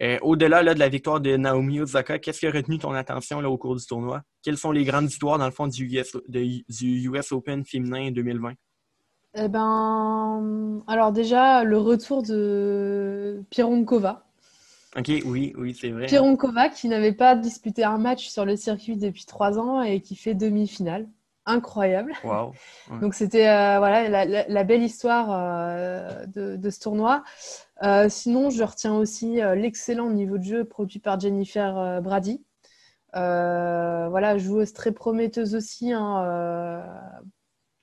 [0.00, 3.58] Euh, au-delà de la victoire de Naomi Osaka, qu'est-ce qui a retenu ton attention au
[3.58, 4.22] cours du tournoi?
[4.42, 8.52] Quelles sont les grandes histoires, dans le fond, du US, du US Open féminin 2020?
[9.34, 14.27] Eh ben, alors déjà, le retour de Pironkova.
[14.96, 16.06] Ok, oui, oui, c'est vrai.
[16.06, 20.16] Pironkova qui n'avait pas disputé un match sur le circuit depuis trois ans et qui
[20.16, 21.06] fait demi-finale
[21.48, 22.12] incroyable.
[23.00, 27.24] Donc c'était euh, voilà la, belle histoire euh, de, ce tournoi.
[27.82, 32.44] Euh, sinon, je retiens aussi l'excellent niveau de jeu produit par Jennifer Brady.
[33.14, 36.84] voilà, joueuse très prometteuse aussi, hein,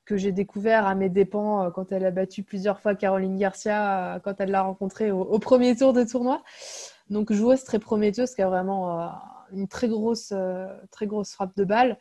[0.05, 4.35] que j'ai découvert à mes dépens quand elle a battu plusieurs fois Caroline Garcia quand
[4.39, 6.43] elle l'a rencontrée au, au, premier tour de tournoi.
[7.09, 9.11] Donc joueuse très prometteuse qui a vraiment
[9.51, 10.33] une très grosse,
[10.91, 11.97] très grosse frappe de balle.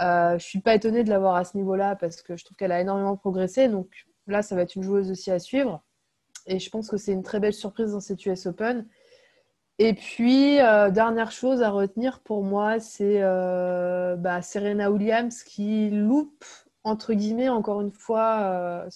[0.00, 2.56] Euh, je ne suis pas étonnée de l'avoir à ce niveau-là parce que je trouve
[2.56, 3.68] qu'elle a énormément progressé.
[3.68, 5.82] Donc là, ça va être une joueuse aussi à suivre.
[6.46, 8.86] Et je pense que c'est une très belle surprise dans cette US Open.
[9.78, 15.90] Et puis, euh, dernière chose à retenir pour moi, c'est euh, bah, Serena Williams qui
[15.90, 16.44] loupe,
[16.84, 18.86] entre guillemets, encore une fois,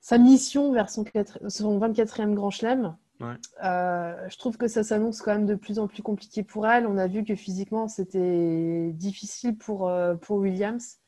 [0.00, 2.96] sa mission vers son 24e Grand Chelem.
[3.64, 6.86] Euh, je trouve que ça s'annonce quand même de plus en plus compliqué pour elle.
[6.86, 10.98] On a vu que physiquement, c'était difficile pour, euh, pour Williams.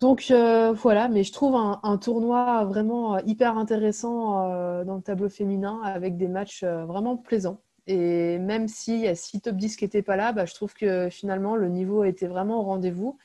[0.00, 5.80] Donc euh, voilà, mais je trouve un, tournoi vraiment hyper intéressant dans le tableau féminin
[5.84, 7.60] avec des matchs vraiment plaisants.
[7.86, 10.72] Et même s'il y a six top 10 qui n'étaient pas là, bah, je trouve
[10.74, 13.18] que finalement le niveau était vraiment au rendez-vous.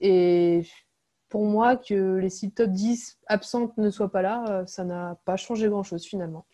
[0.00, 0.62] Et
[1.28, 5.36] pour moi, que les six top 10 absentes ne soient pas là, ça n'a pas
[5.36, 6.44] changé grand-chose finalement.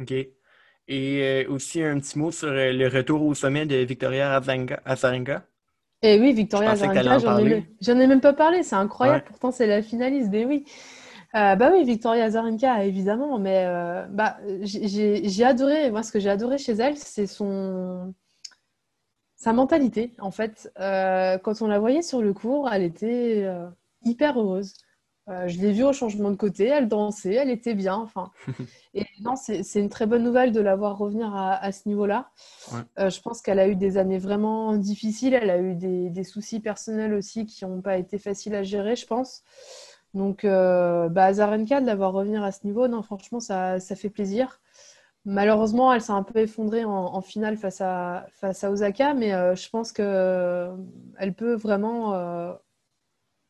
[0.00, 0.12] OK.
[0.12, 4.34] Et euh, aussi un petit mot sur euh, le retour au sommet de Victoria
[4.84, 5.46] Azarenka.
[6.02, 7.18] Eh oui, Victoria Azarenka,
[7.80, 10.64] j'en ai, même pas parlé, c'est incroyable, pourtant c'est la finaliste, mais oui.
[11.36, 13.66] Euh, bah oui, Victoria Azarenka, évidemment, mais
[14.10, 18.14] bah, j'ai adoré, moi ce que j'ai adoré chez elle, c'est son
[19.36, 20.72] sa mentalité, en fait.
[20.76, 23.46] quand on la voyait sur le cours, elle était
[24.02, 24.72] hyper heureuse.
[25.28, 27.94] Euh, je l'ai vue au changement de côté, elle dansait, elle était bien.
[27.94, 28.30] Enfin,
[28.94, 32.30] et non, c'est une très bonne nouvelle de la voir revenir à, ce niveau-là.
[32.98, 35.34] Euh, je pense qu'elle a eu des années vraiment difficiles.
[35.34, 39.06] Elle a eu des, soucis personnels aussi qui n'ont pas été faciles à gérer, je
[39.06, 39.42] pense.
[40.14, 43.94] Donc, euh, bah, Azarenka, de la voir revenir à ce niveau, non, franchement, ça, ça
[43.94, 44.60] fait plaisir.
[45.24, 49.68] Malheureusement, elle s'est un peu effondrée en, finale face à, face à Osaka, mais je
[49.68, 52.58] pense qu'elle peut vraiment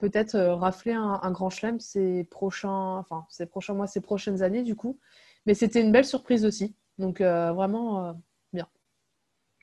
[0.01, 4.63] peut-être euh, rafler un, grand chelem ces prochains, enfin, ces prochains mois, ces prochaines années,
[4.63, 4.99] du coup.
[5.47, 6.75] Mais c'était une belle surprise aussi.
[6.99, 8.13] Donc, euh, vraiment, euh,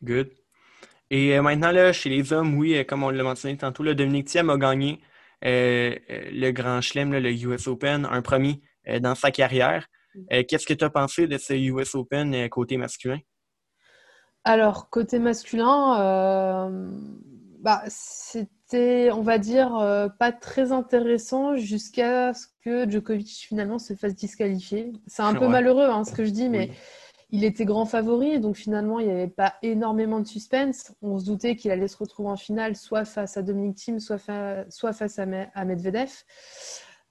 [0.04, 0.30] Good.
[1.10, 4.52] Et maintenant, là, chez les hommes, oui, comme on l'a mentionné tantôt, le Dominique Thiem
[4.52, 5.02] a gagné
[5.42, 8.62] le Grand Chelem, le US Open, un premier
[9.00, 9.88] dans sa carrière.
[10.14, 10.44] Mm.
[10.44, 13.18] Qu'est-ce que tu as pensé de ce US Open côté masculin?
[14.44, 16.70] Alors, côté masculin,
[17.60, 17.84] bah,
[18.70, 24.14] c'était, on va dire, euh, pas très intéressant jusqu'à ce que Djokovic finalement se fasse
[24.14, 24.92] disqualifier.
[25.08, 26.72] C'est un peu malheureux hein, ce que je dis, mais
[27.30, 30.94] il était grand favori, donc finalement il n'y avait pas énormément de suspense.
[31.02, 34.20] On se doutait qu'il allait se retrouver en finale, soit face à Dominic Thiem, soit,
[34.70, 36.12] soit face à, Medvedev.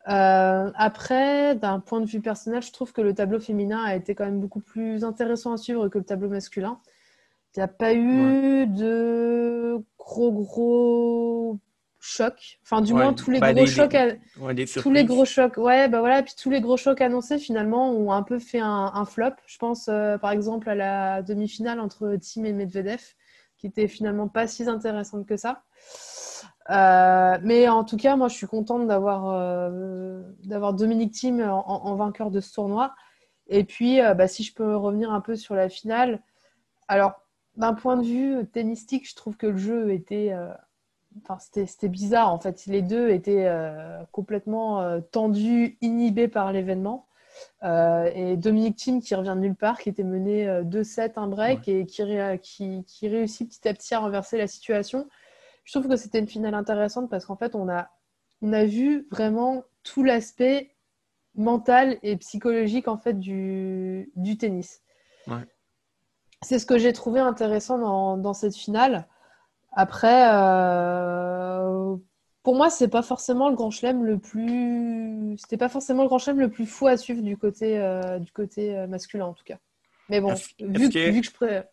[0.08, 4.14] Euh, après, d'un point de vue personnel, je trouve que le tableau féminin a été
[4.14, 6.80] quand même beaucoup plus intéressant à suivre que le tableau masculin.
[7.56, 9.82] Il n'y a pas eu de
[10.16, 11.58] gros gros
[11.98, 12.58] chocs.
[12.62, 13.96] Enfin, du moins tous les gros chocs,
[14.80, 15.56] tous les gros chocs.
[15.56, 16.22] Ouais, bah voilà.
[16.22, 19.32] Puis tous les gros chocs annoncés finalement ont un peu fait un, flop.
[19.46, 23.02] Je pense euh, par exemple à la demi-finale entre Tim et Medvedev,
[23.58, 25.62] qui était finalement pas si intéressante que ça.
[26.70, 31.94] Euh, mais en tout cas, moi, je suis contente d'avoir euh, d'avoir Dominique Thiem en,
[31.94, 32.94] vainqueur de ce tournoi.
[33.48, 36.20] Et puis, bah, si je peux revenir un peu sur la finale,
[36.88, 37.25] alors
[37.56, 40.32] d'un point de vue tennistique, je trouve que le jeu était.
[40.32, 40.52] Euh,
[41.22, 42.66] enfin, c'était bizarre en fait.
[42.66, 47.06] Les deux étaient euh, complètement euh, tendus, inhibés par l'événement.
[47.62, 51.86] et Dominique Thiem qui revient de nulle part, qui était mené 2-7, un break et
[51.86, 55.08] qui, qui, réussit petit à petit à renverser la situation.
[55.64, 57.90] Je trouve que c'était une finale intéressante parce qu'en fait, on a,
[58.40, 60.76] on a vu vraiment tout l'aspect
[61.34, 64.82] mental et psychologique en fait du, du tennis.
[65.26, 65.44] Ouais
[66.46, 69.08] c'est ce que j'ai trouvé intéressant dans, cette finale.
[69.72, 71.96] Après, euh,
[72.44, 75.36] pour moi, c'est pas forcément le grand chelem le plus.
[75.38, 78.30] C'était pas forcément le grand chelem le plus fou à suivre du côté, euh, du
[78.30, 79.58] côté euh, masculin, en tout cas.
[80.08, 81.68] Mais bon, vu, que, je pourrais...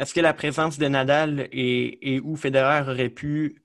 [0.00, 3.62] Est-ce que la présence de Nadal et, et ou Federer aurait pu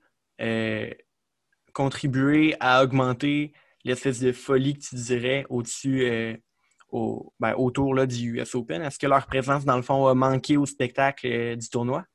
[1.74, 3.54] contribuer à augmenter
[3.86, 6.38] l'espèce de folie que tu dirais au-dessus
[7.40, 8.82] ben, autour là, du US Open.
[8.82, 12.06] Est-ce que leur présence, dans le fond, a manqué au spectacle euh, du tournoi?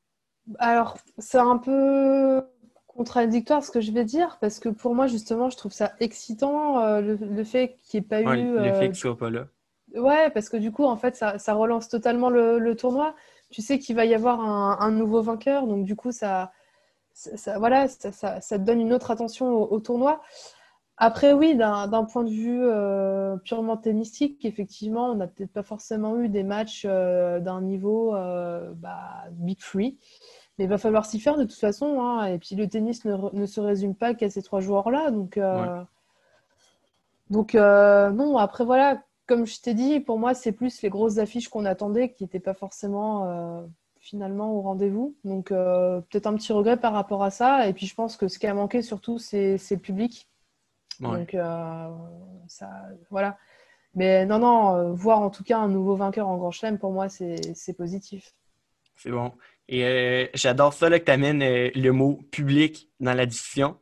[0.57, 2.41] Alors, c'est un peu
[2.87, 6.79] contradictoire ce que je vais dire, parce que pour moi, justement, je trouve ça excitant
[6.79, 8.57] euh, le, fait qu'il n'y ait pas eu.
[8.57, 9.47] Le fait euh, qu'il soit pas là.
[9.95, 13.15] Ouais, parce que du coup, en fait, ça, relance totalement le, tournoi.
[13.51, 16.51] Tu sais qu'il va y avoir un, nouveau vainqueur, donc du coup, ça,
[17.13, 20.21] ça, voilà, ça, te donne une autre attention au tournoi.
[21.01, 26.19] Après, oui, d'un point de vue euh, purement tennistique, effectivement, on n'a peut-être pas forcément
[26.19, 29.97] eu des matchs euh, d'un niveau euh, bah, big free.
[30.57, 32.01] Mais il va falloir s'y faire de toute façon.
[32.01, 32.25] Hein.
[32.25, 35.09] Et puis le tennis ne, se résume pas qu'à ces trois joueurs-là.
[35.11, 35.39] Donc,
[37.29, 41.47] donc non, après voilà, comme je t'ai dit, pour moi, c'est plus les grosses affiches
[41.47, 43.63] qu'on attendait qui n'étaient pas forcément
[43.99, 45.15] finalement au rendez-vous.
[45.23, 47.69] Donc peut-être un petit regret par rapport à ça.
[47.69, 50.29] Et puis je pense que ce qui a manqué surtout, c'est le public.
[50.99, 51.87] Donc, euh,
[52.47, 52.69] ça,
[53.09, 53.37] voilà.
[53.95, 56.91] Mais non, non, euh, voir en tout cas un nouveau vainqueur en Grand Chelem, pour
[56.91, 58.33] moi, c'est positif.
[58.97, 59.31] C'est bon.
[59.67, 63.77] Et euh, j'adore ça là, que tu amènes le mot public dans la discussion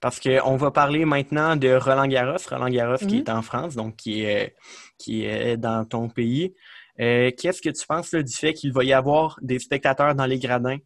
[0.00, 2.38] parce qu'on va parler maintenant de Roland Garros.
[2.48, 3.36] Roland Garros qui est mhm.
[3.36, 4.56] en France, donc qui est,
[4.98, 6.54] qui est dans ton pays.
[6.96, 10.78] Qu'est-ce que tu penses du fait qu'il va y avoir des spectateurs dans les gradins,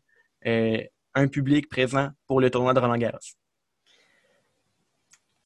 [0.45, 3.19] un public présent pour le tournoi de Roland Garros?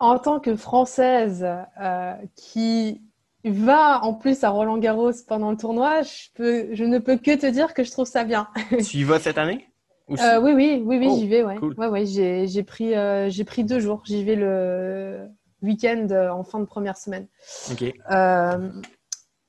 [0.00, 1.46] En tant que Française
[1.80, 3.02] euh, qui
[3.44, 7.36] va en plus à Roland Garros pendant le tournoi, je, peux, je ne peux que
[7.36, 8.48] te dire que je trouve ça bien.
[8.88, 9.68] tu y vas cette année
[10.10, 11.44] euh, Oui, oui, oui, oui oh, j'y vais.
[11.44, 11.58] Ouais.
[11.58, 14.02] Ouais, ouais, j'ai pris, euh, j'ai pris deux jours.
[14.04, 15.28] J'y vais le
[15.62, 17.28] week-end en fin de première semaine.
[17.70, 17.94] Ok.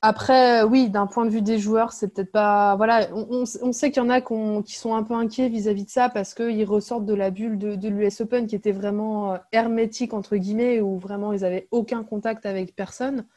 [0.03, 2.75] Après, oui, d'un point de vue des joueurs, c'est peut-être pas.
[2.75, 6.09] Voilà, on, sait qu'il y en a qui sont un peu inquiets vis-à-vis de ça
[6.09, 10.37] parce qu'ils ressortent de la bulle de, l'US Open qui était vraiment euh, hermétique, entre
[10.37, 13.27] guillemets, où vraiment ils n'avaient aucun contact avec personne.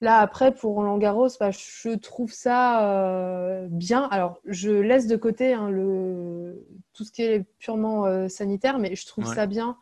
[0.00, 4.04] Là, après, pour Roland Garros, bah, je trouve ça euh, bien.
[4.12, 6.64] Alors, je laisse de côté hein, le...
[6.94, 9.76] tout ce qui est purement euh, sanitaire, mais je trouve ça bien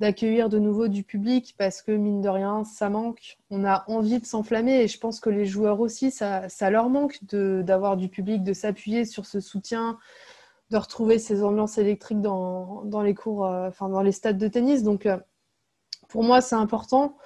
[0.00, 3.38] d'accueillir de nouveau du public parce que mine de rien, ça manque.
[3.50, 6.88] On a envie de s'enflammer et je pense que les joueurs aussi, ça, ça leur
[6.88, 9.98] manque d'avoir du public, de s'appuyer sur ce soutien,
[10.70, 14.48] de retrouver ces ambiances électriques dans, dans les cours, euh, enfin dans les stades de
[14.48, 14.82] tennis.
[14.82, 15.18] Donc euh,
[16.08, 17.16] pour moi, c'est important.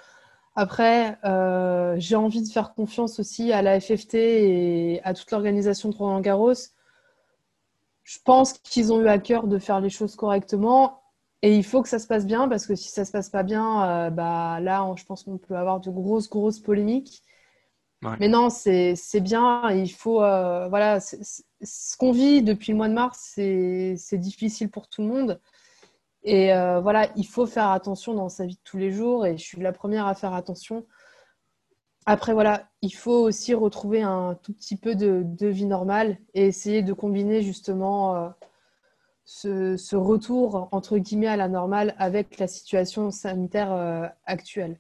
[0.55, 5.89] Après, euh, j'ai envie de faire confiance aussi à la FFT et à toute l'organisation
[5.89, 6.53] de Roland Garros.
[8.03, 11.01] Je pense qu'ils ont eu à cœur de faire les choses correctement
[11.43, 13.45] et il faut que ça se passe bien parce que si ça se passe pas
[13.45, 17.23] bien, euh, bah là, je pense qu'on peut avoir de grosses, grosses polémiques.
[18.21, 19.71] Mais non, c'est bien.
[19.71, 24.89] Il faut, euh, voilà, ce qu'on vit depuis le mois de mars, c'est difficile pour
[24.89, 25.41] tout le monde.
[26.23, 29.27] Et euh, voilà, il faut faire attention dans sa vie de tous les jours.
[29.27, 30.87] Et je suis la première à faire attention.
[32.07, 36.83] Après, voilà, il faut aussi retrouver un tout petit peu de, vie normale et essayer
[36.83, 38.33] de combiner justement
[39.45, 44.79] euh, ce, retour, entre guillemets, à la normale avec la situation sanitaire euh, actuelle.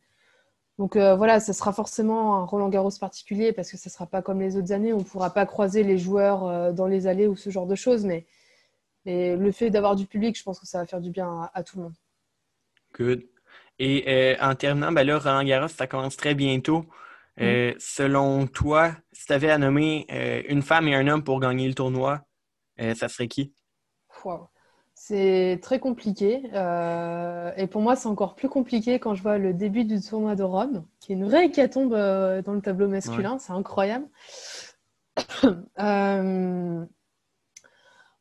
[0.79, 4.07] Donc euh, voilà, ce sera forcément un Roland Garros particulier parce que ce ne sera
[4.07, 4.93] pas comme les autres années.
[4.93, 8.05] On ne pourra pas croiser les joueurs dans les allées ou ce genre de choses.
[8.05, 8.27] Mais,
[9.05, 11.79] le fait d'avoir du public, je pense que ça va faire du bien à, tout
[11.79, 11.95] le monde.
[12.95, 13.23] Good.
[13.79, 16.85] Et en terminant, ben là, Roland Garros, ça commence très bientôt.
[17.41, 21.39] Euh, selon toi, si tu avais à nommer euh, une femme et un homme pour
[21.39, 22.27] gagner le tournoi,
[22.81, 23.53] euh, ça serait qui?
[24.95, 26.43] C'est très compliqué.
[27.57, 30.43] et pour moi, c'est encore plus compliqué quand je vois le début du tournoi de
[30.43, 33.39] Rome, qui est une vraie hécatombe dans le tableau masculin.
[33.39, 34.07] C'est incroyable.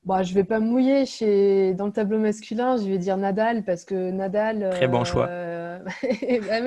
[0.07, 1.73] Bon, je vais pas me mouiller chez...
[1.73, 4.69] dans le tableau masculin, je vais dire Nadal parce que Nadal.
[4.71, 5.29] Très bon choix.
[6.47, 6.59] Bah,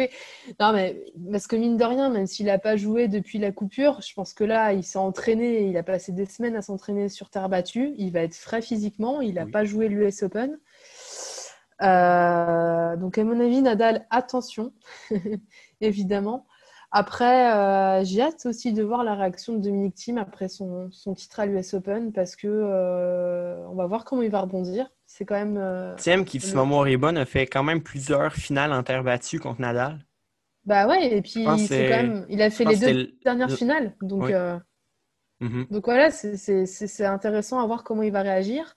[0.61, 4.01] non, mais parce que mine de rien, même s'il n'a pas joué depuis la coupure,
[4.03, 7.29] je pense que là, il s'est entraîné, il a passé des semaines à s'entraîner sur
[7.29, 7.95] terre battue.
[7.97, 10.59] Il va être frais physiquement, il n'a pas joué l'US Open.
[11.83, 14.73] Euh, donc, à mon avis, Nadal, attention,
[15.81, 16.47] évidemment.
[16.93, 21.39] Après, euh, j'ai hâte aussi de voir la réaction de Dominique Thiem après son, titre
[21.39, 24.91] à l'US Open parce que euh, on va voir comment il va rebondir.
[25.07, 25.57] C'est quand même.
[25.57, 28.83] Euh, Thiem, qui, si ma mémoire est bonne, a fait quand même plusieurs finales en
[28.83, 30.05] terre battue contre Nadal.
[30.65, 31.47] Bah ouais, et puis
[32.29, 33.95] il a fait les deux dernières finales.
[34.03, 34.31] Donc,
[35.41, 35.67] mhm.
[35.71, 38.75] donc voilà, c'est intéressant à voir comment il va réagir.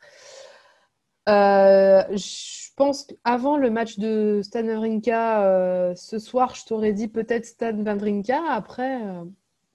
[1.28, 7.08] Je je pense qu'avant le match de Stan Wawrinka euh, ce soir, je t'aurais dit
[7.08, 8.42] peut-être Stan Wawrinka.
[8.50, 9.24] Après, euh,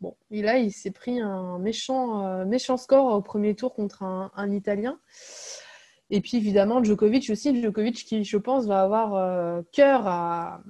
[0.01, 4.51] bon, là, il s'est pris un méchant, euh, méchant score au premier tour contre un,
[4.51, 4.99] Italien.
[6.11, 7.63] Et puis évidemment, Djokovic aussi.
[7.63, 10.61] Djokovic qui, je pense, va avoir cœur à,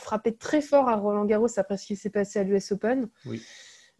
[0.00, 3.08] frapper très fort à Roland Garros après ce qui s'est passé à l'US Open.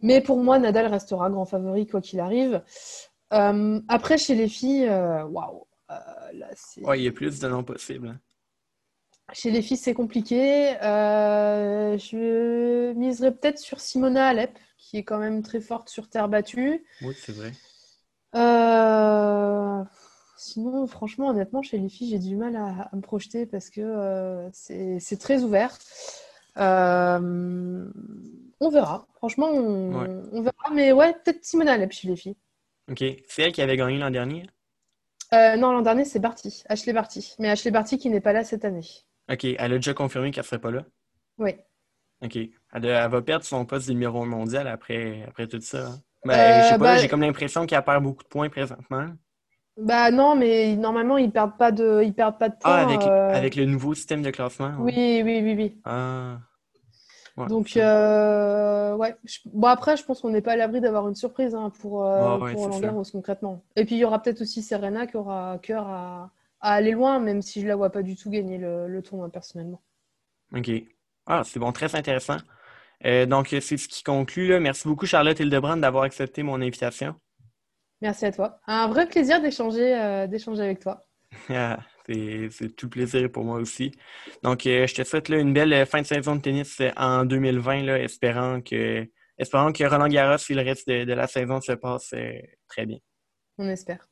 [0.02, 2.64] Mais pour moi, Nadal restera grand favori quoi qu'il arrive.
[3.30, 8.08] après, chez les filles, waouh euh, il y a plus de noms possibles.
[8.08, 8.20] Hein.
[9.32, 10.76] Chez les filles, c'est compliqué.
[10.82, 16.28] Euh, je miserais peut-être sur Simona Alep, qui est quand même très forte sur terre
[16.28, 16.84] battue.
[17.02, 17.52] Oui, c'est vrai.
[18.36, 19.82] Euh,
[20.36, 25.18] sinon, franchement, honnêtement, chez les filles, j'ai du mal à, me projeter parce que c'est
[25.18, 25.76] très ouvert.
[26.56, 27.90] on
[28.70, 29.08] verra.
[29.16, 30.70] Franchement, on, on, verra.
[30.72, 32.36] Mais ouais, peut-être Simona Alep chez les filles.
[32.88, 33.02] Ok.
[33.28, 34.46] C'est elle qui avait gagné l'an dernier
[35.32, 37.34] euh, non, l'an dernier, c'est Barty, Ashley Barty.
[37.38, 38.86] Mais Ashley Barty qui n'est pas là cette année.
[39.30, 39.44] OK.
[39.44, 40.84] Elle a déjà confirmé qu'elle ne serait pas là?
[41.38, 41.54] Oui.
[42.22, 42.38] OK.
[42.72, 45.86] Elle, va perdre son poste de numéro mondial après, après tout ça.
[45.86, 46.00] Hein?
[46.24, 49.06] Ben, euh, je sais pas, bah, j'ai comme l'impression qu'elle perd beaucoup de points présentement.
[49.76, 52.72] Bah non, mais normalement, ils perdent pas de, ils perdent pas de points.
[52.72, 53.34] Ah, avec, euh.
[53.34, 54.72] avec le nouveau système de classement?
[54.78, 55.80] Oui, oui, oui, oui.
[55.84, 56.38] Ah.
[57.36, 59.14] Donc, euh, ouais.
[59.46, 62.36] Bon, après, je pense qu'on n'est pas à l'abri d'avoir une surprise hein, pour, euh,
[62.36, 63.62] Roland concrètement.
[63.76, 67.42] Et puis, il y aura peut-être aussi Serena qui aura cœur à, aller loin, même
[67.42, 69.82] si je la vois pas du tout gagner le, tournoi personnellement.
[70.54, 70.70] OK.
[71.26, 72.38] Ah, c'est bon, très intéressant.
[73.04, 74.58] Euh, donc, c'est ce qui conclut.
[74.58, 77.14] Merci beaucoup, Charlotte Hildebrand, d'avoir accepté mon invitation.
[78.00, 78.60] Merci à toi.
[78.66, 81.02] Un vrai plaisir d'échanger d'échanger avec toi.
[82.08, 83.92] C'est tout plaisir pour moi aussi.
[84.42, 87.24] Donc, euh, je te souhaite une belle euh, fin de saison de tennis euh, en
[87.24, 91.72] 2020, là, espérant, que, espérant que Roland Garros et le reste de, la saison se
[91.72, 92.14] passe
[92.68, 92.98] très bien.
[93.58, 94.06] On espère.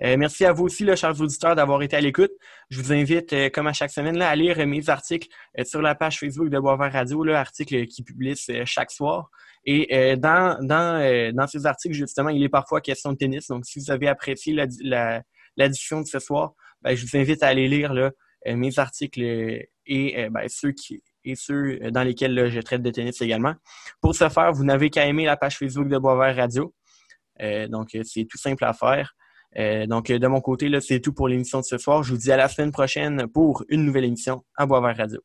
[0.00, 2.30] merci à vous aussi, là, chers auditeurs, d'avoir été à l'écoute.
[2.68, 5.28] Je vous invite, comme à chaque semaine, là, à lire mes articles
[5.64, 9.30] sur la page Facebook de Boisvert Radio, articles qui publient chaque soir.
[9.64, 13.48] Et dans, dans, dans ces articles, justement, il est parfois question de tennis.
[13.48, 15.22] Donc, si vous avez apprécié la, la,
[15.56, 18.10] la discussion de ce soir, ben, je vous invite à aller lire là,
[18.46, 22.82] euh, mes articles euh, et euh, ben, ceux qui et ceux dans lesquels je traite
[22.82, 23.54] de tennis également.
[24.00, 26.74] Pour ce faire, vous n'avez qu'à aimer la page Facebook de Boisvert Radio.
[27.68, 29.14] donc, c'est tout simple à faire.
[29.86, 32.02] donc, de mon côté, c'est tout pour l'émission de ce soir.
[32.02, 35.20] Je vous dis à la semaine prochaine pour une nouvelle émission à Boisvert Radio.